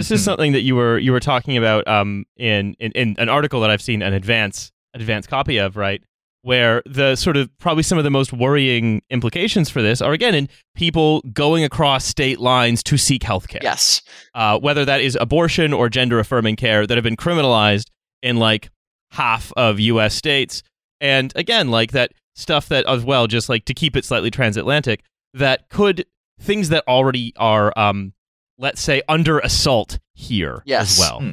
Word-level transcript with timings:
this 0.00 0.10
is 0.10 0.24
something 0.24 0.52
that 0.52 0.62
you 0.62 0.76
were 0.76 0.98
you 0.98 1.12
were 1.12 1.20
talking 1.20 1.56
about 1.56 1.86
um, 1.86 2.24
in, 2.36 2.74
in 2.78 2.92
in 2.92 3.16
an 3.18 3.28
article 3.28 3.60
that 3.60 3.70
I've 3.70 3.82
seen 3.82 4.02
an 4.02 4.12
advance 4.12 4.72
advance 4.94 5.26
copy 5.26 5.58
of, 5.58 5.76
right? 5.76 6.02
Where 6.42 6.82
the 6.86 7.16
sort 7.16 7.36
of 7.36 7.50
probably 7.58 7.82
some 7.82 7.98
of 7.98 8.04
the 8.04 8.10
most 8.10 8.32
worrying 8.32 9.02
implications 9.10 9.68
for 9.68 9.82
this 9.82 10.00
are 10.00 10.12
again 10.12 10.34
in 10.34 10.48
people 10.74 11.20
going 11.32 11.64
across 11.64 12.04
state 12.04 12.40
lines 12.40 12.82
to 12.84 12.96
seek 12.96 13.22
healthcare. 13.22 13.62
Yes. 13.62 14.02
Uh, 14.34 14.58
whether 14.58 14.84
that 14.84 15.00
is 15.00 15.16
abortion 15.20 15.72
or 15.72 15.88
gender 15.88 16.18
affirming 16.18 16.56
care 16.56 16.86
that 16.86 16.96
have 16.96 17.04
been 17.04 17.16
criminalized 17.16 17.90
in 18.22 18.36
like 18.36 18.70
half 19.10 19.52
of 19.56 19.78
U.S. 19.80 20.14
states, 20.14 20.62
and 21.00 21.32
again, 21.36 21.70
like 21.70 21.92
that 21.92 22.12
stuff 22.34 22.68
that 22.68 22.86
as 22.86 23.04
well, 23.04 23.26
just 23.26 23.48
like 23.48 23.64
to 23.66 23.74
keep 23.74 23.96
it 23.96 24.04
slightly 24.04 24.30
transatlantic, 24.30 25.02
that 25.34 25.68
could 25.68 26.06
things 26.40 26.70
that 26.70 26.84
already 26.88 27.32
are, 27.36 27.72
um, 27.78 28.12
let's 28.60 28.80
say, 28.82 29.02
under 29.08 29.38
assault 29.40 29.98
here 30.12 30.62
Yes. 30.66 30.92
as 30.92 30.98
well, 30.98 31.20
Hmm. 31.20 31.30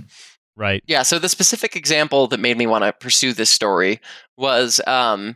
right? 0.56 0.82
Yeah, 0.88 1.04
so 1.04 1.20
the 1.20 1.30
specific 1.30 1.76
example 1.76 2.28
that 2.28 2.40
made 2.40 2.58
me 2.58 2.66
want 2.66 2.84
to 2.86 2.94
pursue 2.94 3.34
this 3.34 3.50
story 3.50 4.00
was 4.38 4.80
um, 4.88 5.36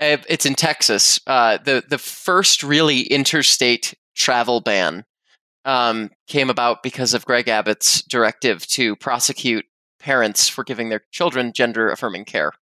it's 0.00 0.46
in 0.46 0.54
Texas. 0.54 1.20
Uh, 1.26 1.58
the 1.58 1.84
the 1.88 1.98
first 1.98 2.62
really 2.62 3.02
interstate 3.02 3.94
travel 4.16 4.60
ban 4.60 5.04
um, 5.64 6.10
came 6.28 6.48
about 6.50 6.82
because 6.82 7.12
of 7.14 7.24
Greg 7.26 7.46
Abbott's 7.48 8.02
directive 8.02 8.66
to 8.68 8.96
prosecute 8.96 9.66
parents 10.00 10.48
for 10.48 10.64
giving 10.64 10.88
their 10.88 11.02
children 11.12 11.52
gender 11.52 11.90
affirming 11.90 12.24
care. 12.24 12.52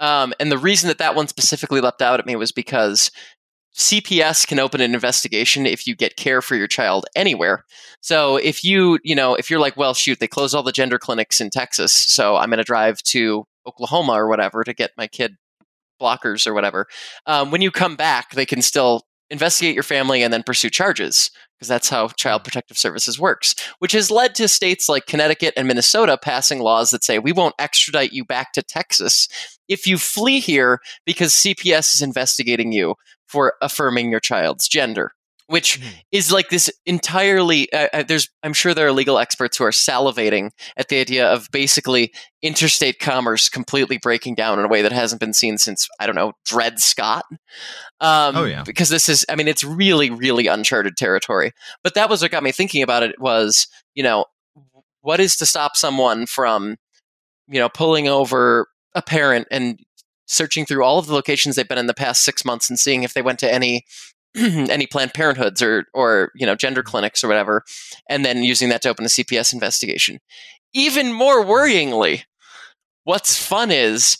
Um, 0.00 0.32
and 0.40 0.50
the 0.50 0.58
reason 0.58 0.88
that 0.88 0.98
that 0.98 1.14
one 1.14 1.28
specifically 1.28 1.80
leapt 1.80 2.02
out 2.02 2.18
at 2.18 2.26
me 2.26 2.34
was 2.34 2.50
because 2.50 3.10
CPS 3.74 4.46
can 4.46 4.58
open 4.58 4.80
an 4.80 4.94
investigation 4.94 5.66
if 5.66 5.86
you 5.86 5.94
get 5.94 6.16
care 6.16 6.42
for 6.42 6.56
your 6.56 6.66
child 6.66 7.06
anywhere. 7.16 7.64
So 8.00 8.36
if 8.36 8.64
you, 8.64 8.98
you 9.02 9.14
know, 9.14 9.34
if 9.34 9.50
you're 9.50 9.60
like, 9.60 9.76
well, 9.76 9.94
shoot, 9.94 10.20
they 10.20 10.28
close 10.28 10.54
all 10.54 10.62
the 10.62 10.72
gender 10.72 10.98
clinics 10.98 11.40
in 11.40 11.50
Texas, 11.50 11.92
so 11.92 12.36
I'm 12.36 12.50
going 12.50 12.58
to 12.58 12.64
drive 12.64 13.02
to 13.04 13.46
Oklahoma 13.66 14.12
or 14.12 14.28
whatever 14.28 14.64
to 14.64 14.74
get 14.74 14.90
my 14.96 15.06
kid 15.06 15.36
blockers 16.00 16.46
or 16.46 16.52
whatever. 16.52 16.86
Um, 17.26 17.50
when 17.50 17.62
you 17.62 17.70
come 17.70 17.96
back, 17.96 18.32
they 18.32 18.46
can 18.46 18.60
still 18.60 19.02
investigate 19.30 19.74
your 19.74 19.82
family 19.82 20.22
and 20.22 20.32
then 20.32 20.42
pursue 20.42 20.68
charges 20.68 21.30
because 21.56 21.68
that's 21.68 21.88
how 21.88 22.08
Child 22.08 22.44
Protective 22.44 22.76
Services 22.76 23.18
works, 23.18 23.54
which 23.78 23.92
has 23.92 24.10
led 24.10 24.34
to 24.34 24.48
states 24.48 24.88
like 24.88 25.06
Connecticut 25.06 25.54
and 25.56 25.66
Minnesota 25.66 26.18
passing 26.20 26.58
laws 26.58 26.90
that 26.90 27.04
say 27.04 27.18
we 27.18 27.32
won't 27.32 27.54
extradite 27.58 28.12
you 28.12 28.24
back 28.24 28.52
to 28.52 28.62
Texas 28.62 29.28
if 29.68 29.86
you 29.86 29.96
flee 29.96 30.40
here 30.40 30.80
because 31.06 31.32
CPS 31.32 31.94
is 31.94 32.02
investigating 32.02 32.72
you 32.72 32.96
for 33.32 33.54
affirming 33.60 34.10
your 34.10 34.20
child's 34.20 34.68
gender. 34.68 35.12
Which 35.48 35.80
is 36.12 36.32
like 36.32 36.48
this 36.48 36.70
entirely. 36.86 37.70
Uh, 37.72 37.88
uh, 37.92 38.02
there's, 38.04 38.28
I'm 38.42 38.54
sure 38.54 38.72
there 38.72 38.86
are 38.86 38.92
legal 38.92 39.18
experts 39.18 39.58
who 39.58 39.64
are 39.64 39.70
salivating 39.70 40.50
at 40.78 40.88
the 40.88 40.98
idea 40.98 41.30
of 41.30 41.48
basically 41.52 42.12
interstate 42.40 43.00
commerce 43.00 43.50
completely 43.50 43.98
breaking 43.98 44.36
down 44.36 44.58
in 44.58 44.64
a 44.64 44.68
way 44.68 44.80
that 44.80 44.92
hasn't 44.92 45.20
been 45.20 45.34
seen 45.34 45.58
since 45.58 45.88
I 46.00 46.06
don't 46.06 46.14
know 46.14 46.32
Dred 46.46 46.80
Scott. 46.80 47.24
Um, 48.00 48.36
Oh, 48.36 48.44
yeah. 48.44 48.62
because 48.62 48.88
this 48.88 49.08
is, 49.10 49.26
I 49.28 49.34
mean, 49.34 49.48
it's 49.48 49.64
really, 49.64 50.08
really 50.10 50.46
uncharted 50.46 50.96
territory. 50.96 51.52
But 51.82 51.94
that 51.94 52.08
was 52.08 52.22
what 52.22 52.30
got 52.30 52.42
me 52.44 52.52
thinking 52.52 52.82
about 52.82 53.02
it. 53.02 53.20
Was 53.20 53.66
you 53.94 54.02
know, 54.02 54.24
what 55.02 55.20
is 55.20 55.36
to 55.36 55.44
stop 55.46 55.76
someone 55.76 56.24
from, 56.26 56.76
you 57.48 57.58
know, 57.58 57.68
pulling 57.68 58.08
over 58.08 58.68
a 58.94 59.02
parent 59.02 59.48
and 59.50 59.78
searching 60.26 60.64
through 60.64 60.84
all 60.84 60.98
of 60.98 61.06
the 61.06 61.14
locations 61.14 61.56
they've 61.56 61.68
been 61.68 61.78
in 61.78 61.86
the 61.86 61.94
past 61.94 62.22
six 62.22 62.44
months 62.44 62.70
and 62.70 62.78
seeing 62.78 63.02
if 63.02 63.14
they 63.14 63.22
went 63.22 63.38
to 63.40 63.52
any 63.52 63.84
any 64.36 64.86
Planned 64.86 65.12
Parenthoods 65.12 65.62
or 65.62 65.84
or 65.92 66.32
you 66.34 66.46
know 66.46 66.54
gender 66.54 66.82
mm-hmm. 66.82 66.90
clinics 66.90 67.22
or 67.22 67.28
whatever, 67.28 67.64
and 68.08 68.24
then 68.24 68.42
using 68.42 68.68
that 68.70 68.82
to 68.82 68.88
open 68.88 69.04
a 69.04 69.08
CPS 69.08 69.52
investigation. 69.52 70.20
Even 70.72 71.12
more 71.12 71.44
worryingly, 71.44 72.22
what's 73.04 73.36
fun 73.36 73.70
is 73.70 74.16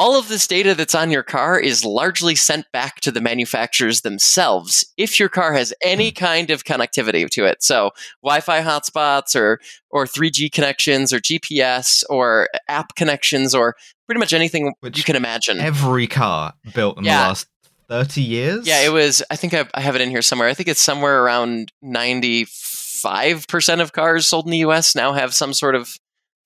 all 0.00 0.18
of 0.18 0.28
this 0.28 0.46
data 0.46 0.74
that's 0.74 0.94
on 0.94 1.10
your 1.10 1.22
car 1.22 1.60
is 1.60 1.84
largely 1.84 2.34
sent 2.34 2.64
back 2.72 3.00
to 3.00 3.12
the 3.12 3.20
manufacturers 3.20 4.00
themselves 4.00 4.90
if 4.96 5.20
your 5.20 5.28
car 5.28 5.52
has 5.52 5.74
any 5.82 6.08
hmm. 6.08 6.14
kind 6.14 6.50
of 6.50 6.64
connectivity 6.64 7.28
to 7.28 7.44
it. 7.44 7.62
So 7.62 7.90
Wi-Fi 8.22 8.62
hotspots 8.62 9.36
or 9.36 9.60
or 9.90 10.06
3G 10.06 10.50
connections 10.50 11.12
or 11.12 11.20
GPS 11.20 12.02
or 12.08 12.48
app 12.66 12.94
connections 12.94 13.54
or 13.54 13.76
pretty 14.06 14.20
much 14.20 14.32
anything 14.32 14.72
Which 14.80 14.96
you 14.96 15.04
can 15.04 15.16
imagine. 15.16 15.60
Every 15.60 16.06
car 16.06 16.54
built 16.74 16.96
in 16.96 17.04
Yeah. 17.04 17.24
the 17.24 17.28
last 17.28 17.48
30 17.90 18.22
years? 18.22 18.66
Yeah, 18.66 18.80
it 18.80 18.92
was. 18.92 19.22
I 19.30 19.36
think 19.36 19.52
I, 19.52 19.66
I 19.74 19.82
have 19.82 19.96
it 19.96 20.00
in 20.00 20.08
here 20.08 20.22
somewhere. 20.22 20.48
I 20.48 20.54
think 20.54 20.70
it's 20.70 20.80
somewhere 20.80 21.22
around 21.22 21.72
ninety-five 21.82 23.46
percent 23.48 23.82
of 23.82 23.92
cars 23.92 24.26
sold 24.26 24.46
in 24.46 24.52
the 24.52 24.58
U.S. 24.58 24.94
now 24.94 25.12
have 25.12 25.34
some 25.34 25.52
sort 25.52 25.74
of. 25.74 25.94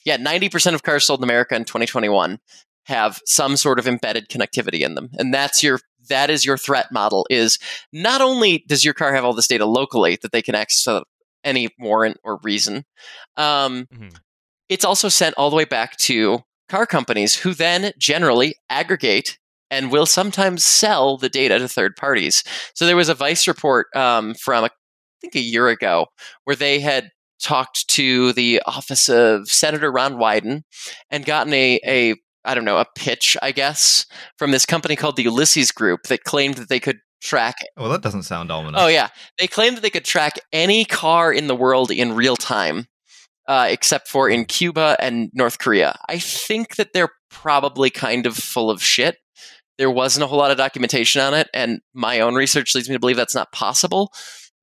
Yeah, 0.04 0.16
ninety 0.16 0.48
percent 0.48 0.74
of 0.74 0.82
cars 0.82 1.06
sold 1.06 1.20
in 1.20 1.24
America 1.24 1.54
in 1.54 1.64
2021 1.64 2.40
have 2.84 3.20
some 3.26 3.56
sort 3.56 3.78
of 3.78 3.86
embedded 3.88 4.28
connectivity 4.28 4.80
in 4.80 4.94
them, 4.94 5.10
and 5.18 5.32
that's 5.32 5.62
your 5.62 5.80
that 6.08 6.28
is 6.30 6.44
your 6.44 6.58
threat 6.58 6.92
model. 6.92 7.26
Is 7.30 7.58
not 7.92 8.20
only 8.20 8.64
does 8.68 8.84
your 8.84 8.94
car 8.94 9.14
have 9.14 9.24
all 9.24 9.32
this 9.34 9.46
data 9.48 9.66
locally 9.66 10.18
that 10.22 10.32
they 10.32 10.42
can 10.42 10.54
access 10.54 10.86
without 10.86 11.06
any 11.42 11.68
warrant 11.78 12.18
or 12.24 12.38
reason, 12.42 12.84
um, 13.36 13.86
Mhm. 13.92 14.14
it's 14.68 14.84
also 14.84 15.08
sent 15.08 15.34
all 15.36 15.50
the 15.50 15.56
way 15.56 15.64
back 15.64 15.96
to 15.98 16.40
car 16.68 16.86
companies 16.86 17.36
who 17.36 17.52
then 17.54 17.92
generally 17.98 18.54
aggregate 18.70 19.38
and 19.70 19.90
will 19.90 20.06
sometimes 20.06 20.64
sell 20.64 21.16
the 21.18 21.28
data 21.28 21.58
to 21.58 21.68
third 21.68 21.96
parties. 21.96 22.44
So 22.74 22.86
there 22.86 22.96
was 22.96 23.08
a 23.08 23.14
Vice 23.14 23.46
report 23.48 23.86
um, 23.96 24.34
from, 24.34 24.64
I 24.64 24.70
think, 25.20 25.34
a 25.34 25.40
year 25.40 25.68
ago 25.68 26.06
where 26.44 26.56
they 26.56 26.80
had 26.80 27.10
talked 27.42 27.88
to 27.88 28.32
the 28.34 28.62
office 28.66 29.08
of 29.08 29.48
Senator 29.50 29.90
Ron 29.90 30.14
Wyden 30.14 30.62
and 31.10 31.24
gotten 31.26 31.52
a, 31.52 31.80
a 31.84 32.14
I 32.44 32.54
don't 32.54 32.64
know, 32.64 32.78
a 32.78 32.86
pitch, 32.96 33.36
I 33.42 33.52
guess, 33.52 34.06
from 34.38 34.50
this 34.50 34.66
company 34.66 34.96
called 34.96 35.16
the 35.16 35.22
Ulysses 35.24 35.70
Group 35.72 36.04
that 36.04 36.24
claimed 36.24 36.54
that 36.56 36.68
they 36.68 36.80
could 36.80 36.98
track 37.22 37.56
Well, 37.76 37.88
that 37.88 38.02
doesn't 38.02 38.24
sound 38.24 38.50
ominous. 38.52 38.80
Oh 38.80 38.86
yeah, 38.86 39.08
they 39.38 39.46
claimed 39.46 39.76
that 39.76 39.80
they 39.80 39.90
could 39.90 40.04
track 40.04 40.38
any 40.52 40.84
car 40.84 41.32
in 41.32 41.46
the 41.46 41.56
world 41.56 41.90
in 41.90 42.14
real 42.14 42.36
time, 42.36 42.86
uh, 43.48 43.66
except 43.70 44.08
for 44.08 44.28
in 44.28 44.44
Cuba 44.44 44.96
and 45.00 45.30
North 45.32 45.58
Korea. 45.58 45.98
I 46.08 46.18
think 46.18 46.76
that 46.76 46.92
they're 46.92 47.12
probably 47.30 47.88
kind 47.90 48.26
of 48.26 48.36
full 48.36 48.70
of 48.70 48.82
shit. 48.82 49.16
There 49.78 49.90
wasn't 49.90 50.24
a 50.24 50.26
whole 50.26 50.38
lot 50.38 50.50
of 50.50 50.58
documentation 50.58 51.20
on 51.22 51.32
it, 51.34 51.48
and 51.54 51.80
my 51.94 52.20
own 52.20 52.34
research 52.34 52.74
leads 52.74 52.88
me 52.88 52.94
to 52.94 53.00
believe 53.00 53.16
that's 53.16 53.34
not 53.34 53.52
possible. 53.52 54.12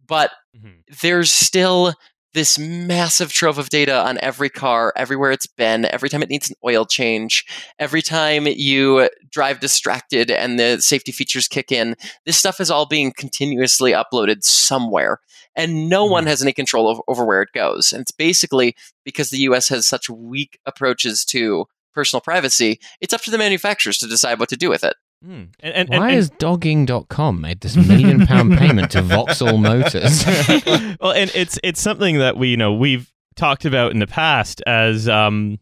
But 0.05 0.31
Mhm. 0.55 0.81
there's 1.01 1.31
still 1.31 1.93
this 2.33 2.57
massive 2.57 3.31
trove 3.31 3.57
of 3.57 3.69
data 3.69 4.05
on 4.05 4.17
every 4.21 4.49
car, 4.49 4.93
everywhere 4.95 5.31
it's 5.31 5.47
been, 5.47 5.85
every 5.85 6.09
time 6.09 6.23
it 6.23 6.29
needs 6.29 6.49
an 6.49 6.55
oil 6.65 6.85
change, 6.85 7.45
every 7.79 8.01
time 8.01 8.47
you 8.47 9.09
drive 9.29 9.59
distracted 9.59 10.31
and 10.31 10.59
the 10.59 10.81
safety 10.81 11.11
features 11.11 11.47
kick 11.47 11.71
in. 11.71 11.95
This 12.25 12.37
stuff 12.37 12.59
is 12.59 12.71
all 12.71 12.85
being 12.85 13.11
continuously 13.11 13.91
uploaded 13.91 14.43
somewhere, 14.43 15.19
and 15.55 15.89
no 15.89 16.05
mm-hmm. 16.05 16.11
one 16.13 16.25
has 16.27 16.41
any 16.41 16.53
control 16.53 16.87
over, 16.87 17.01
over 17.07 17.25
where 17.25 17.41
it 17.41 17.49
goes. 17.53 17.91
And 17.91 18.01
it's 18.01 18.11
basically 18.11 18.75
because 19.03 19.29
the 19.29 19.39
US 19.39 19.69
has 19.69 19.87
such 19.87 20.09
weak 20.09 20.59
approaches 20.65 21.25
to 21.25 21.65
personal 21.93 22.21
privacy, 22.21 22.79
it's 23.01 23.13
up 23.13 23.21
to 23.21 23.31
the 23.31 23.37
manufacturers 23.37 23.97
to 23.97 24.07
decide 24.07 24.39
what 24.39 24.49
to 24.49 24.57
do 24.57 24.69
with 24.69 24.83
it. 24.83 24.95
Hmm. 25.23 25.43
And, 25.59 25.73
and, 25.73 25.89
Why 25.89 26.07
and, 26.07 26.15
has 26.15 26.29
dogging.com 26.31 27.41
made 27.41 27.61
this 27.61 27.75
million 27.75 28.25
pound 28.25 28.57
payment 28.57 28.91
to 28.91 29.01
Vauxhall 29.03 29.57
Motors? 29.57 30.25
well, 30.99 31.11
and 31.11 31.31
it's 31.35 31.59
it's 31.63 31.79
something 31.79 32.17
that 32.17 32.37
we 32.37 32.49
you 32.49 32.57
know 32.57 32.73
we've 32.73 33.11
talked 33.35 33.65
about 33.65 33.91
in 33.91 33.99
the 33.99 34.07
past 34.07 34.61
as 34.65 35.07
um, 35.07 35.59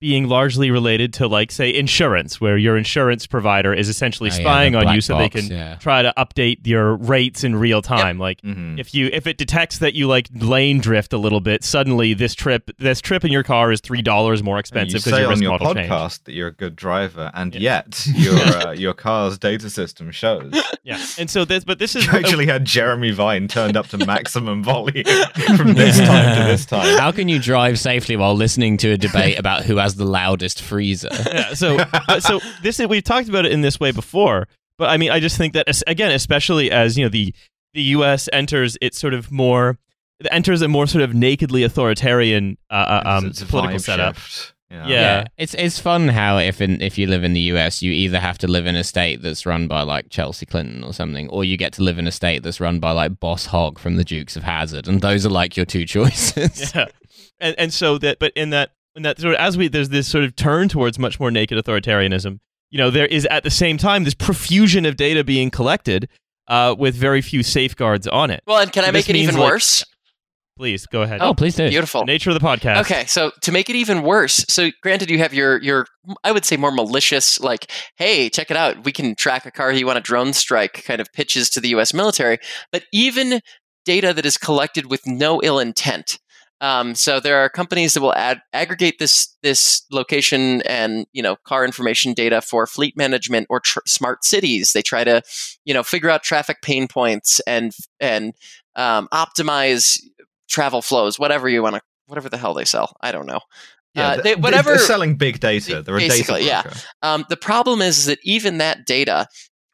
being 0.00 0.28
largely 0.28 0.70
related 0.70 1.12
to 1.14 1.26
like 1.28 1.52
say 1.52 1.74
insurance, 1.74 2.40
where 2.40 2.56
your 2.56 2.76
insurance 2.76 3.26
provider 3.26 3.74
is 3.74 3.88
essentially 3.88 4.30
Oh, 4.30 4.34
spying 4.34 4.72
the 4.72 4.78
on 4.78 4.84
you 4.86 4.92
black 4.94 5.02
so 5.02 5.18
they 5.18 5.28
can 5.28 5.44
yeah. 5.46 5.74
try 5.76 6.00
to 6.02 6.12
update 6.16 6.66
your 6.66 6.96
rates 6.96 7.44
in 7.44 7.54
real 7.56 7.82
time. 7.82 8.18
Like 8.18 8.40
Mhm. 8.42 8.78
if 8.80 8.94
you 8.94 9.10
if 9.12 9.26
it 9.26 9.36
detects 9.36 9.78
that 9.78 9.94
you 9.94 10.06
like 10.06 10.28
lane 10.34 10.80
drift 10.80 11.12
a 11.12 11.18
little 11.18 11.40
bit, 11.40 11.62
suddenly 11.64 12.14
this 12.14 12.34
trip 12.34 12.70
this 12.78 13.00
trip 13.00 13.24
in 13.24 13.30
your 13.30 13.42
car 13.42 13.70
is 13.72 13.80
three 13.80 14.00
dollars 14.02 14.42
more 14.42 14.58
expensive 14.58 15.00
because 15.04 15.12
say 15.12 15.18
your 15.20 15.26
on 15.26 15.30
risk 15.32 15.42
your 15.42 15.50
model 15.52 15.74
podcast 15.74 16.00
changed. 16.00 16.24
that 16.24 16.32
you're 16.32 16.48
a 16.48 16.52
good 16.52 16.76
driver, 16.76 17.30
and 17.34 17.54
Yeah. 17.54 17.60
yet 17.60 18.06
your 18.14 18.34
uh, 18.34 18.72
your 18.72 18.94
car's 18.94 19.36
data 19.38 19.68
system 19.68 20.10
shows 20.12 20.52
Yeah, 20.82 20.98
and 21.18 21.28
so 21.28 21.44
this 21.44 21.64
but 21.64 21.78
this 21.78 21.94
is 21.94 22.06
you 22.10 22.12
actually 22.12 22.46
had 22.46 22.64
Jeremy 22.64 23.10
Vine 23.10 23.48
turned 23.48 23.76
up 23.76 23.88
to 23.88 23.98
maximum 23.98 24.64
volume 24.70 25.04
from 25.56 25.74
this 25.74 25.98
time 25.98 26.38
to 26.38 26.44
this 26.44 26.64
time. 26.64 26.98
How 26.98 27.12
can 27.12 27.28
you 27.28 27.38
drive 27.38 27.78
safely 27.78 28.16
while 28.16 28.34
listening 28.34 28.78
to 28.78 28.92
a 28.92 28.96
debate 28.96 29.38
about 29.38 29.64
who 29.64 29.76
has 29.76 29.89
the 29.96 30.04
loudest 30.04 30.62
freezer? 30.62 31.08
yeah, 31.26 31.54
so 31.54 31.78
but 32.06 32.22
so 32.22 32.40
this 32.62 32.80
is 32.80 32.86
we've 32.86 33.04
talked 33.04 33.28
about 33.28 33.46
it 33.46 33.52
in 33.52 33.60
this 33.60 33.78
way 33.80 33.90
before, 33.92 34.48
but 34.78 34.88
I 34.90 34.96
mean 34.96 35.10
I 35.10 35.20
just 35.20 35.36
think 35.36 35.52
that 35.54 35.66
again, 35.86 36.10
especially 36.12 36.70
as 36.70 36.96
you 36.98 37.04
know 37.04 37.10
the 37.10 37.34
the 37.74 37.82
U.S. 37.82 38.28
enters 38.32 38.76
its 38.80 38.98
sort 38.98 39.14
of 39.14 39.30
more 39.30 39.78
enters 40.30 40.60
a 40.62 40.68
more 40.68 40.86
sort 40.86 41.02
of 41.02 41.14
nakedly 41.14 41.62
authoritarian 41.62 42.58
uh, 42.70 42.74
uh, 42.74 43.02
um, 43.06 43.26
It's 43.26 43.40
a 43.42 43.46
political 43.46 43.78
vibe 43.78 43.82
setup. 43.82 44.16
shift, 44.16 44.54
Yeah. 44.70 44.86
Yeah, 44.86 45.24
it's 45.38 45.54
it's 45.54 45.78
fun 45.78 46.08
how 46.08 46.38
if 46.38 46.60
in, 46.60 46.82
if 46.82 46.98
you 46.98 47.06
live 47.06 47.24
in 47.24 47.32
the 47.32 47.40
US, 47.52 47.82
you 47.82 47.90
either 47.92 48.20
have 48.20 48.36
to 48.38 48.46
live 48.46 48.66
in 48.66 48.76
a 48.76 48.84
state 48.84 49.22
that's 49.22 49.46
run 49.46 49.66
by 49.66 49.82
like 49.82 50.10
Chelsea 50.10 50.46
Clinton 50.46 50.84
or 50.84 50.92
something, 50.92 51.28
or 51.30 51.44
you 51.44 51.56
get 51.56 51.72
to 51.74 51.82
live 51.82 51.98
in 51.98 52.06
a 52.06 52.12
state 52.12 52.42
that's 52.42 52.60
run 52.60 52.80
by 52.80 52.90
like 52.92 53.18
Boss 53.18 53.46
Hogg 53.46 53.78
from 53.78 53.96
the 53.96 54.04
Dukes 54.04 54.36
of 54.36 54.42
Hazzard, 54.42 54.86
and 54.88 55.00
those 55.00 55.24
are 55.24 55.30
like 55.30 55.56
your 55.56 55.66
two 55.66 55.84
choices. 55.94 56.74
Yeah. 56.74 56.86
and 57.40 57.54
and 57.58 57.72
so 57.72 57.96
that 57.98 58.18
but 58.18 58.32
in 58.36 58.50
that 58.50 58.72
in 58.96 59.02
that 59.02 59.18
sort 59.20 59.34
of 59.34 59.40
as 59.40 59.56
we 59.56 59.68
there's 59.68 59.88
this 59.90 60.08
sort 60.08 60.24
of 60.24 60.34
turn 60.36 60.68
towards 60.68 60.98
much 60.98 61.18
more 61.20 61.30
naked 61.30 61.56
authoritarianism 61.62 62.38
you 62.70 62.78
know 62.78 62.90
there 62.90 63.06
is 63.06 63.24
at 63.26 63.42
the 63.44 63.50
same 63.50 63.78
time 63.78 64.04
this 64.04 64.14
profusion 64.14 64.84
of 64.86 64.96
data 64.96 65.22
being 65.24 65.50
collected 65.50 66.08
uh, 66.48 66.74
with 66.78 66.94
very 66.96 67.20
few 67.22 67.42
safeguards 67.42 68.06
on 68.08 68.30
it 68.30 68.42
Well, 68.46 68.58
and 68.60 68.72
can 68.72 68.82
I 68.84 68.88
So 68.88 68.92
make 68.92 69.08
it 69.10 69.16
even 69.16 69.36
like- 69.36 69.50
worse? 69.52 69.84
please 70.58 70.84
go 70.86 71.00
ahead 71.02 71.20
Oh, 71.22 71.32
please 71.32 71.54
do. 71.56 71.68
Beautiful. 71.70 72.02
the 72.02 72.06
nature 72.06 72.28
of 72.30 72.38
the 72.38 72.44
podcast 72.46 72.80
Okay, 72.80 73.06
so 73.06 73.30
to 73.42 73.52
make 73.52 73.70
it 73.70 73.76
even 73.76 74.02
worse, 74.02 74.44
so 74.48 74.70
granted 74.82 75.08
you 75.10 75.18
have 75.18 75.32
your 75.32 75.62
your 75.62 75.86
I 76.24 76.32
would 76.32 76.44
say 76.44 76.56
more 76.58 76.70
malicious 76.72 77.40
like, 77.40 77.70
hey, 77.96 78.28
check 78.28 78.50
it 78.50 78.56
out, 78.58 78.84
we 78.84 78.92
can 78.92 79.14
track 79.14 79.46
a 79.46 79.50
car 79.50 79.72
you 79.72 79.86
want 79.86 79.98
a 79.98 80.02
drone 80.02 80.32
strike 80.34 80.82
kind 80.84 81.00
of 81.00 81.10
pitches 81.12 81.48
to 81.50 81.60
the 81.60 81.68
US 81.76 81.94
military, 81.94 82.38
but 82.72 82.82
even 82.92 83.40
data 83.86 84.12
that 84.12 84.26
is 84.26 84.36
collected 84.36 84.90
with 84.90 85.06
no 85.06 85.40
ill 85.42 85.58
intent. 85.58 86.18
Um, 86.60 86.94
so 86.94 87.20
there 87.20 87.38
are 87.38 87.48
companies 87.48 87.94
that 87.94 88.02
will 88.02 88.14
add, 88.14 88.42
aggregate 88.52 88.98
this 88.98 89.34
this 89.42 89.82
location 89.90 90.62
and 90.62 91.06
you 91.12 91.22
know 91.22 91.36
car 91.44 91.64
information 91.64 92.12
data 92.12 92.42
for 92.42 92.66
fleet 92.66 92.96
management 92.96 93.46
or 93.48 93.60
tr- 93.60 93.80
smart 93.86 94.24
cities. 94.24 94.72
They 94.72 94.82
try 94.82 95.04
to 95.04 95.22
you 95.64 95.72
know 95.72 95.82
figure 95.82 96.10
out 96.10 96.22
traffic 96.22 96.58
pain 96.62 96.86
points 96.86 97.40
and 97.46 97.72
and 97.98 98.34
um, 98.76 99.08
optimize 99.12 99.98
travel 100.50 100.82
flows, 100.82 101.18
whatever 101.18 101.48
you 101.48 101.62
want 101.62 101.76
to, 101.76 101.82
whatever 102.06 102.28
the 102.28 102.36
hell 102.36 102.54
they 102.54 102.64
sell. 102.64 102.94
I 103.00 103.12
don't 103.12 103.26
know. 103.26 103.40
Uh, 103.96 104.20
they, 104.20 104.36
whatever. 104.36 104.70
They're 104.70 104.78
selling 104.78 105.16
big 105.16 105.40
data. 105.40 105.82
They're 105.82 105.96
a 105.96 106.08
data 106.08 106.42
yeah. 106.42 106.62
Um, 107.02 107.24
the 107.28 107.36
problem 107.36 107.80
is 107.80 108.06
that 108.06 108.18
even 108.22 108.58
that 108.58 108.86
data, 108.86 109.26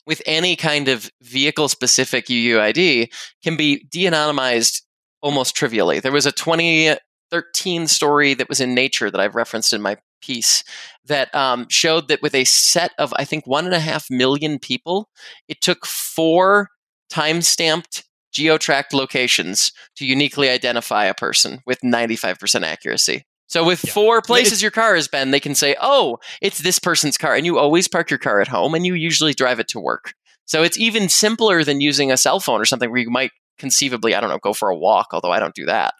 with 0.07 0.23
any 0.25 0.57
kind 0.57 0.89
of 0.89 1.11
vehicle 1.21 1.69
specific 1.69 2.27
UUID, 2.27 3.09
can 3.43 3.57
be 3.57 3.85
de 3.91 4.05
anonymized 4.05 4.83
almost 5.27 5.57
trivially. 5.57 5.99
There 5.99 6.13
was 6.13 6.25
a 6.25 6.31
2013 6.33 7.89
story 7.89 8.35
that 8.35 8.49
was 8.49 8.61
in 8.61 8.75
Nature 8.75 9.11
that 9.11 9.21
I've 9.21 9.35
referenced 9.35 9.73
in 9.73 9.83
my 9.83 9.97
piece 10.23 10.63
that 11.05 11.35
um, 11.35 11.67
showed 11.69 12.07
that 12.09 12.23
with 12.23 12.33
a 12.35 12.45
set 12.45 12.93
of, 12.99 13.13
I 13.17 13.25
think, 13.25 13.45
one 13.45 13.65
and 13.65 13.75
a 13.75 13.81
half 13.81 14.07
million 14.09 14.61
people, 14.61 15.09
it 15.49 15.61
took 15.61 15.85
four 15.85 16.69
time 17.11 17.43
stamped 17.43 18.05
geotracked 18.33 18.93
locations 18.95 19.73
to 19.97 20.07
uniquely 20.07 20.49
identify 20.49 21.07
a 21.07 21.15
person 21.15 21.61
with 21.67 21.81
95% 21.81 22.63
accuracy. 22.63 23.25
So 23.49 23.65
with 23.65 23.85
Yeah. 23.85 23.93
four 23.93 24.19
it's- 24.19 24.27
places 24.29 24.63
your 24.63 24.71
car 24.71 24.95
has 24.95 25.09
been, 25.09 25.31
they 25.33 25.41
can 25.41 25.55
say, 25.55 25.75
"Oh, 25.81 26.19
it's 26.41 26.59
this 26.59 26.79
person's 26.79 27.17
car." 27.19 27.35
And 27.35 27.47
you 27.47 27.59
always 27.59 27.89
park 27.89 28.11
your 28.11 28.19
car 28.19 28.41
at 28.41 28.49
home 28.49 28.75
and 28.75 28.85
you 28.87 28.95
usually 28.95 29.35
drive 29.35 29.59
it 29.61 29.69
to 29.69 29.81
work. 29.81 30.15
So 30.45 30.63
it's 30.63 30.79
even 30.79 31.09
simpler 31.09 31.65
than 31.65 31.81
using 31.81 32.13
a 32.13 32.17
cell 32.17 32.39
phone 32.41 32.61
or 32.61 32.65
something 32.65 32.91
where 32.91 33.01
you 33.01 33.11
might 33.11 33.31
conceivably, 33.59 34.15
I 34.15 34.21
don't 34.21 34.31
know, 34.31 34.39
go 34.39 34.53
for 34.53 34.69
a 34.69 34.77
walk, 34.77 35.09
although 35.13 35.33
I 35.33 35.41
don't 35.41 35.55
do 35.55 35.67
that. 35.67 35.95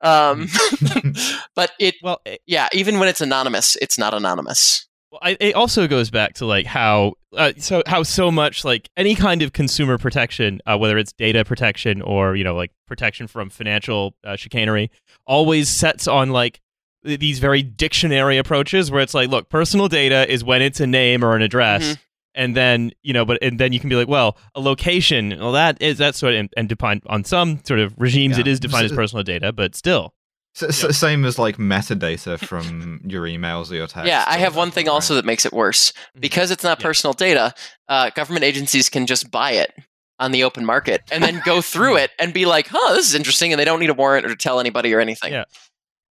Um, 0.00 0.48
but 1.54 1.72
it 1.78 1.94
well 2.02 2.20
it, 2.24 2.40
yeah, 2.46 2.68
even 2.72 2.98
when 2.98 3.08
it's 3.08 3.20
anonymous, 3.20 3.76
it's 3.80 3.98
not 3.98 4.14
anonymous. 4.14 4.86
Well, 5.12 5.20
I, 5.22 5.36
it 5.38 5.54
also 5.54 5.86
goes 5.86 6.10
back 6.10 6.34
to 6.34 6.46
like 6.46 6.66
how 6.66 7.14
uh, 7.36 7.52
so 7.58 7.82
how 7.86 8.02
so 8.02 8.30
much 8.30 8.64
like 8.64 8.90
any 8.96 9.14
kind 9.14 9.42
of 9.42 9.52
consumer 9.52 9.98
protection, 9.98 10.60
uh, 10.66 10.76
whether 10.76 10.98
it's 10.98 11.12
data 11.12 11.44
protection 11.44 12.02
or 12.02 12.34
you 12.34 12.44
know 12.44 12.56
like 12.56 12.72
protection 12.88 13.26
from 13.28 13.48
financial 13.50 14.14
uh, 14.24 14.36
chicanery, 14.36 14.90
always 15.26 15.68
sets 15.68 16.08
on 16.08 16.30
like 16.30 16.60
these 17.04 17.38
very 17.38 17.62
dictionary 17.62 18.38
approaches 18.38 18.90
where 18.90 19.02
it's 19.02 19.14
like, 19.14 19.28
look, 19.28 19.48
personal 19.48 19.88
data 19.88 20.30
is 20.32 20.44
when 20.44 20.62
it's 20.62 20.80
a 20.80 20.86
name 20.86 21.24
or 21.24 21.34
an 21.36 21.42
address. 21.42 21.82
Mhm. 21.94 21.98
And 22.34 22.56
then 22.56 22.92
you 23.02 23.12
know, 23.12 23.24
but 23.24 23.38
and 23.42 23.58
then 23.60 23.72
you 23.72 23.80
can 23.80 23.88
be 23.90 23.96
like, 23.96 24.08
well, 24.08 24.36
a 24.54 24.60
location. 24.60 25.36
Well, 25.38 25.52
that 25.52 25.80
is 25.82 25.98
that's 25.98 26.18
sort 26.18 26.34
of 26.34 26.40
and, 26.40 26.48
and 26.56 26.68
defined 26.68 27.02
on 27.06 27.24
some 27.24 27.60
sort 27.64 27.80
of 27.80 27.94
regimes. 27.98 28.36
Yeah. 28.36 28.40
It 28.42 28.46
is 28.48 28.60
defined 28.60 28.86
as 28.86 28.92
personal 28.92 29.22
data, 29.22 29.52
but 29.52 29.74
still, 29.74 30.14
S- 30.56 30.82
s- 30.84 30.96
same 30.98 31.24
as 31.24 31.38
like 31.38 31.56
metadata 31.58 32.38
from 32.38 33.00
your 33.06 33.24
emails 33.24 33.70
or 33.70 33.74
your 33.74 33.86
texts. 33.86 34.08
Yeah, 34.08 34.24
I 34.26 34.38
have 34.38 34.56
one 34.56 34.70
thing 34.70 34.86
right? 34.86 34.92
also 34.92 35.14
that 35.16 35.24
makes 35.24 35.44
it 35.44 35.52
worse. 35.52 35.92
Mhm. 36.16 36.20
Because 36.20 36.50
it's 36.50 36.64
not 36.64 36.78
Yeah. 36.80 36.84
personal 36.84 37.12
data, 37.12 37.54
uh, 37.88 38.10
government 38.10 38.44
agencies 38.44 38.88
can 38.88 39.06
just 39.06 39.30
buy 39.30 39.52
it 39.52 39.72
on 40.18 40.30
the 40.32 40.44
open 40.44 40.64
market 40.64 41.02
and 41.10 41.22
then 41.22 41.42
go 41.44 41.60
through 41.60 41.96
it 42.02 42.12
and 42.18 42.32
be 42.32 42.46
like, 42.46 42.68
huh, 42.68 42.94
this 42.94 43.08
is 43.08 43.14
interesting. 43.14 43.52
And 43.52 43.58
they 43.60 43.64
don't 43.64 43.80
need 43.80 43.90
a 43.90 43.94
warrant 43.94 44.24
or 44.24 44.28
to 44.30 44.36
tell 44.36 44.60
anybody 44.60 44.94
or 44.94 45.00
anything. 45.00 45.32
Yeah. 45.32 45.44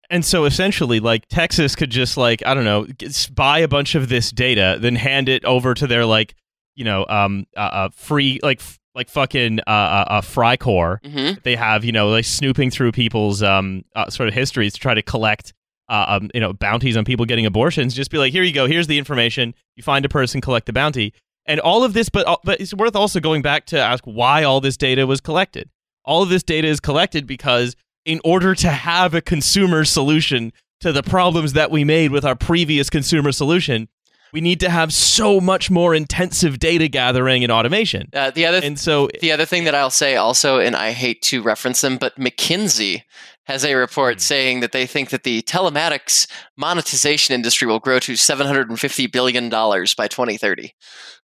And 0.09 0.25
so 0.25 0.45
essentially, 0.45 0.99
like 0.99 1.27
Texas 1.27 1.75
could 1.75 1.89
just 1.91 2.17
like 2.17 2.41
I 2.45 2.53
don't 2.53 2.63
know, 2.65 2.87
buy 3.33 3.59
a 3.59 3.67
bunch 3.67 3.95
of 3.95 4.09
this 4.09 4.31
data, 4.31 4.77
then 4.79 4.95
hand 4.95 5.29
it 5.29 5.45
over 5.45 5.73
to 5.73 5.87
their 5.87 6.05
like 6.05 6.35
you 6.75 6.85
know 6.85 7.05
um 7.09 7.45
uh, 7.55 7.59
uh 7.59 7.89
free 7.93 8.39
like 8.41 8.59
f- 8.59 8.79
like 8.95 9.09
fucking 9.09 9.59
uh, 9.61 9.69
uh, 9.69 10.05
uh 10.09 10.21
Freikorps. 10.21 11.05
hmm 11.05 11.39
They 11.43 11.55
have 11.55 11.85
you 11.85 11.91
know 11.91 12.09
like 12.09 12.25
snooping 12.25 12.71
through 12.71 12.91
people's 12.91 13.43
um 13.43 13.83
uh, 13.95 14.09
sort 14.09 14.29
of 14.29 14.33
histories 14.35 14.73
to 14.73 14.79
try 14.79 14.93
to 14.93 15.01
collect. 15.01 15.53
Uh, 15.87 16.05
um, 16.21 16.29
you 16.35 16.39
know, 16.39 16.53
bounties 16.53 16.95
on 16.95 17.03
people 17.03 17.25
getting 17.25 17.47
abortions. 17.47 17.95
Just 17.95 18.11
be 18.11 18.19
like, 18.19 18.31
here 18.31 18.43
you 18.43 18.53
go. 18.53 18.67
Here's 18.67 18.85
the 18.85 18.99
information. 18.99 19.55
You 19.75 19.81
find 19.81 20.05
a 20.05 20.09
person, 20.09 20.39
collect 20.39 20.67
the 20.67 20.71
bounty, 20.73 21.15
and 21.47 21.59
all 21.59 21.83
of 21.83 21.93
this. 21.93 22.09
But 22.09 22.41
but 22.43 22.61
it's 22.61 22.75
worth 22.75 22.95
also 22.95 23.19
going 23.19 23.41
back 23.41 23.65
to 23.67 23.79
ask 23.79 24.03
why 24.03 24.43
all 24.43 24.61
this 24.61 24.77
data 24.77 25.07
was 25.07 25.19
collected. 25.19 25.67
All 26.05 26.21
of 26.21 26.29
this 26.29 26.43
data 26.43 26.67
is 26.67 26.79
collected 26.79 27.25
because 27.25 27.75
in 28.09 28.19
order 28.23 28.55
to 28.55 28.69
have 28.69 29.13
a 29.13 29.21
consumer 29.21 29.85
solution 29.85 30.51
to 30.81 30.91
the 30.91 31.03
problems 31.03 31.53
that 31.53 31.69
we 31.71 31.83
made 31.83 32.11
with 32.11 32.25
our 32.25 32.35
previous 32.35 32.89
consumer 32.89 33.31
solution, 33.31 33.87
we 34.33 34.41
need 34.41 34.59
to 34.59 34.69
have 34.69 34.93
so 34.93 35.39
much 35.41 35.69
more 35.71 35.93
intensive 35.95 36.59
data 36.59 36.87
gathering 36.87 37.43
and 37.43 37.51
automation. 37.51 38.09
Uh, 38.13 38.31
the 38.31 38.45
other 38.45 38.59
And 38.63 38.79
so, 38.79 39.09
The 39.21 39.31
other 39.31 39.45
thing 39.45 39.63
that 39.65 39.75
I'll 39.75 39.89
say 40.03 40.15
also, 40.15 40.59
and 40.59 40.75
I 40.75 40.91
hate 40.91 41.21
to 41.23 41.41
reference 41.41 41.81
them, 41.81 41.97
but 41.97 42.15
McKinsey 42.15 43.01
has 43.45 43.65
a 43.65 43.73
report 43.75 44.15
Hmm. 44.15 44.19
saying 44.19 44.59
that 44.61 44.71
they 44.71 44.85
think 44.85 45.09
that 45.09 45.23
the 45.23 45.41
telematics 45.43 46.27
monetization 46.57 47.33
industry 47.35 47.67
will 47.67 47.79
grow 47.79 47.99
to 47.99 48.13
$750 48.13 49.07
billion 49.11 49.49
by 49.49 50.07
2030. 50.07 50.73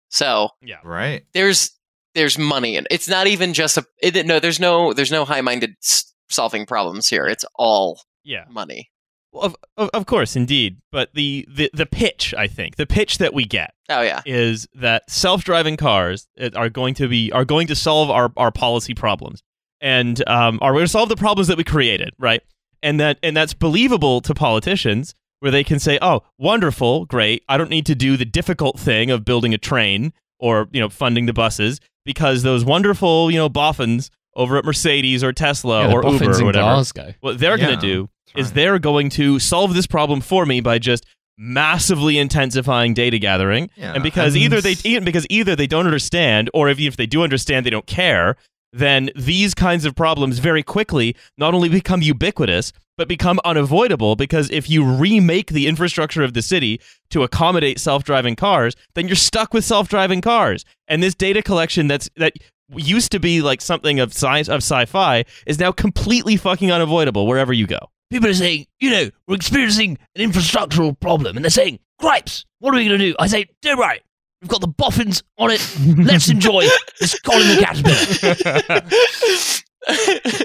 So 0.08 0.50
yeah, 0.62 0.76
Right. 0.84 1.23
there's 1.34 1.70
there's 2.14 2.38
money 2.38 2.76
and 2.76 2.87
it's 2.90 3.08
not 3.08 3.26
even 3.26 3.55
just 3.55 3.79
a 3.79 3.84
it, 4.02 4.26
no 4.26 4.38
there's 4.38 4.61
no 4.61 4.93
there's 4.93 5.11
no 5.11 5.25
high-minded 5.25 5.70
s- 5.82 6.12
solving 6.32 6.67
problems 6.67 7.08
here 7.08 7.26
it's 7.26 7.44
all 7.55 8.00
yeah. 8.25 8.44
money 8.50 8.90
Well, 9.32 9.44
of, 9.44 9.56
of, 9.76 9.90
of 9.94 10.06
course, 10.06 10.37
indeed. 10.37 10.79
But 10.90 11.14
the, 11.14 11.46
the, 11.49 11.70
the 11.73 11.87
pitch, 11.87 12.34
I 12.37 12.46
think, 12.46 12.76
the 12.76 12.87
pitch 12.87 13.19
that 13.19 13.34
we 13.34 13.44
get 13.44 13.75
oh 13.88 14.02
yeah 14.02 14.23
is 14.25 14.67
that 14.75 15.11
self-driving 15.11 15.76
cars 15.76 16.29
uh, 16.40 16.50
are 16.55 16.70
going 16.70 16.94
to 16.94 17.08
be 17.08 17.32
are 17.32 17.44
going 17.44 17.67
to 17.69 17.75
solve 17.75 18.11
our, 18.11 18.32
our 18.37 18.52
policy 18.52 18.94
problems 18.94 19.43
and 19.81 20.26
um, 20.29 20.58
are 20.62 20.73
going 20.73 20.84
to 20.84 20.88
solve 20.88 21.08
the 21.08 21.17
problems 21.17 21.49
that 21.49 21.58
we 21.58 21.64
created, 21.64 22.14
right? 22.19 22.43
And 22.82 22.99
that 23.00 23.19
and 23.23 23.37
that's 23.37 23.52
believable 23.52 24.20
to 24.23 24.34
politicians, 24.34 25.14
where 25.40 25.51
they 25.51 25.65
can 25.65 25.79
say, 25.79 25.98
"Oh, 26.01 26.22
wonderful, 26.39 27.05
great. 27.06 27.43
I 27.48 27.56
don't 27.56 27.70
need 27.70 27.86
to 27.86 27.94
do 27.94 28.17
the 28.17 28.24
difficult 28.24 28.79
thing 28.79 29.10
of 29.10 29.24
building 29.24 29.53
a 29.53 29.58
train 29.58 30.12
or 30.39 30.69
you 30.72 30.81
know 30.81 30.89
funding 30.89 31.27
the 31.27 31.32
buses 31.32 31.81
because 32.05 32.43
those 32.43 32.65
wonderful 32.65 33.31
you 33.31 33.39
know 33.39 33.48
boffins 33.48 34.10
over 34.34 34.56
at 34.56 34.65
Mercedes 34.65 35.22
or 35.24 35.32
Tesla 35.32 35.89
Yeah, 35.89 35.94
or 35.94 36.05
Uber 36.10 36.24
or 36.41 36.44
whatever." 36.44 36.65
Glasgow. 36.65 37.15
What 37.20 37.39
they're 37.39 37.58
Yeah, 37.58 37.67
going 37.67 37.79
to 37.81 37.86
do 37.86 38.08
is 38.36 38.46
right. 38.46 38.55
they're 38.55 38.79
going 38.79 39.10
to 39.10 39.39
solve 39.39 39.74
this 39.74 39.86
problem 39.86 40.20
for 40.20 40.46
me 40.46 40.60
by 40.60 40.79
just 40.79 41.05
massively 41.39 42.19
intensifying 42.19 42.94
data 42.94 43.19
gathering 43.19 43.69
Yeah, 43.77 43.94
and 43.94 44.03
because 44.03 44.34
and- 44.34 44.43
either 44.44 44.60
they 44.60 44.74
because 45.01 45.27
either 45.31 45.56
they 45.56 45.67
don't 45.67 45.86
understand 45.86 46.51
or 46.55 46.69
if, 46.69 46.79
if 46.79 46.96
they 46.96 47.06
do 47.06 47.22
understand 47.22 47.67
they 47.67 47.70
don't 47.70 47.86
care 47.86 48.36
then 48.74 49.10
these 49.15 49.53
kinds 49.55 49.84
of 49.84 49.94
problems 49.94 50.39
very 50.39 50.62
quickly 50.62 51.15
not 51.36 51.53
only 51.53 51.69
become 51.69 52.01
ubiquitous 52.01 52.72
but 52.96 53.08
become 53.08 53.41
unavoidable 53.44 54.15
because 54.17 54.51
if 54.51 54.69
you 54.70 54.84
remake 54.84 55.48
the 55.51 55.67
infrastructure 55.67 56.22
of 56.22 56.32
the 56.34 56.43
city 56.43 56.81
to 57.10 57.22
accommodate 57.22 57.79
self-driving 57.81 58.36
cars 58.36 58.74
then 58.94 59.06
you're 59.08 59.17
stuck 59.17 59.53
with 59.53 59.65
self-driving 59.65 60.20
cars 60.20 60.65
and 60.89 61.03
this 61.03 61.15
data 61.15 61.43
collection 61.43 61.89
that's 61.89 62.08
that 62.17 62.34
used 62.75 63.13
to 63.13 63.21
be 63.21 63.43
like 63.43 63.61
something 63.61 64.01
of 64.01 64.13
science 64.13 64.49
of 64.49 64.57
sci-fi 64.59 65.25
is 65.47 65.59
now 65.59 65.73
completely 65.73 66.37
fucking 66.37 66.71
unavoidable 66.73 67.27
wherever 67.27 67.53
you 67.53 67.67
go 67.67 67.91
People 68.13 68.29
are 68.29 68.35
saying, 68.35 68.67
you 68.79 68.91
know, 68.91 69.11
we're 69.27 69.37
experiencing 69.37 69.97
an 70.15 70.31
infrastructural 70.31 71.01
problem, 71.01 71.35
and 71.35 71.43
they're 71.43 71.51
saying, 71.51 71.79
gripes, 71.99 72.45
what 72.59 72.75
are 72.75 72.77
we 72.77 72.85
going 72.87 72.99
to 72.99 73.07
do? 73.07 73.17
I 73.19 73.27
say, 73.27 73.47
don't 73.63 73.79
worry, 73.79 74.03
we've 74.43 74.51
got 74.51 74.61
the 74.61 74.69
boffins 74.69 75.23
on 75.39 75.51
it. 75.51 75.67
Let's 75.97 76.29
enjoy 76.29 76.67
this 77.01 77.19
Colin 77.21 77.49
the 77.49 77.63
Caterpillar. 77.65 78.83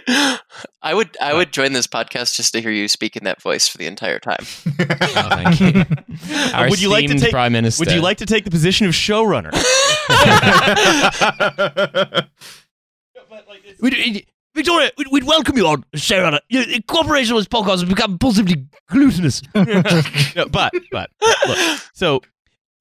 I 0.87 0.93
would 0.93 1.17
I 1.19 1.33
would 1.33 1.51
join 1.51 1.73
this 1.73 1.85
podcast 1.85 2.37
just 2.37 2.53
to 2.53 2.61
hear 2.61 2.71
you 2.71 2.87
speak 2.87 3.17
in 3.17 3.25
that 3.25 3.41
voice 3.41 3.67
for 3.67 3.77
the 3.77 3.87
entire 3.87 4.19
time. 4.19 4.37
Oh, 5.19 5.29
thank 5.29 5.59
you. 5.59 5.83
Our 6.53 6.69
would 6.69 6.79
you 6.81 6.89
like 6.89 7.07
to 7.07 7.17
take 7.17 7.31
Prime 7.31 7.51
Minister. 7.51 7.81
would 7.81 7.91
you 7.91 8.01
like 8.01 8.19
to 8.19 8.25
take 8.25 8.45
the 8.45 8.51
position 8.51 8.87
of 8.87 8.93
showrunner 8.93 9.51
We'd, 13.81 14.25
Victoria, 14.55 14.91
we'd, 14.97 15.07
we'd 15.11 15.23
welcome 15.23 15.57
you 15.57 15.67
on, 15.67 15.83
showrunner. 15.95 16.39
You 16.49 16.65
know, 16.65 16.77
cooperation 16.87 17.33
on 17.33 17.39
this 17.39 17.47
podcast 17.47 17.79
has 17.79 17.85
become 17.85 18.17
positively 18.17 18.65
glutinous. 18.89 19.41
no, 19.55 20.45
but 20.49 20.71
but 20.91 21.09
look, 21.47 21.81
so 21.93 22.21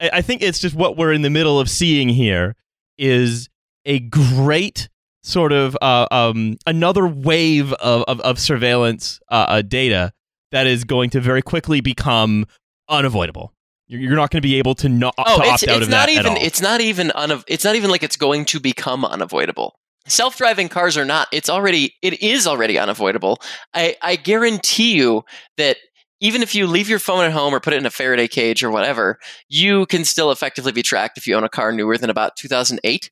I, 0.01 0.11
I 0.15 0.23
think 0.23 0.43
it's 0.43 0.61
just 0.61 0.77
what 0.77 0.97
we're 0.97 1.13
in 1.13 1.23
the 1.23 1.31
middle 1.31 1.59
of 1.59 1.69
seeing 1.69 2.09
here 2.09 2.55
is 2.99 3.49
a 3.85 3.99
great 3.99 4.89
sort 5.27 5.53
of 5.53 5.77
uh, 5.83 6.07
um, 6.11 6.57
another 6.67 7.07
wave 7.07 7.73
of, 7.75 8.03
of, 8.05 8.21
of 8.21 8.39
surveillance 8.39 9.19
uh, 9.31 9.47
uh, 9.49 9.63
data 9.63 10.13
that 10.53 10.67
is 10.69 10.85
going 10.85 11.11
to 11.11 11.21
very 11.21 11.43
quickly 11.43 11.81
become 11.81 12.47
unavoidable. 12.89 13.53
You're, 13.89 14.01
you're 14.01 14.15
not 14.17 14.31
going 14.31 14.41
to 14.41 14.47
be 14.49 14.57
able 14.57 14.77
to, 14.77 14.89
not, 14.89 15.15
Oh, 15.19 15.39
to 15.39 15.43
it's, 15.43 15.63
opt 15.65 15.71
out 15.71 15.77
it's 15.79 15.87
of 15.87 15.91
not 15.91 16.07
that 16.07 16.13
even 16.13 16.27
at 16.33 16.39
all. 16.39 16.45
it's 16.45 16.61
not 16.61 16.81
even 16.81 17.09
unav- 17.09 17.45
it's 17.49 17.65
not 17.65 17.75
even 17.75 17.91
like 17.91 18.05
it's 18.05 18.17
going 18.17 18.45
to 18.47 18.61
become 18.61 19.05
unavoidable. 19.05 19.79
Self-driving 20.07 20.69
cars 20.69 20.97
are 20.97 21.05
not. 21.05 21.27
It's 21.33 21.51
already 21.51 21.95
it 22.03 22.23
is 22.23 22.47
already 22.47 22.79
unavoidable. 22.79 23.41
I 23.75 23.97
I 24.03 24.15
guarantee 24.15 24.95
you 24.95 25.25
that 25.57 25.79
even 26.21 26.43
if 26.43 26.55
you 26.55 26.69
leave 26.69 26.89
your 26.89 27.01
phone 27.01 27.25
at 27.25 27.33
home 27.33 27.53
or 27.53 27.59
put 27.59 27.73
it 27.73 27.79
in 27.79 27.87
a 27.87 27.91
Faraday 27.91 28.29
cage 28.29 28.63
or 28.63 28.71
whatever, 28.71 29.19
you 29.49 29.85
can 29.87 30.05
still 30.05 30.31
effectively 30.31 30.71
be 30.71 30.83
tracked 30.83 31.19
if 31.19 31.27
you 31.27 31.35
own 31.35 31.43
a 31.43 31.49
car 31.49 31.73
newer 31.73 31.99
than 31.99 32.09
about 32.11 32.37
2008. 32.37 33.11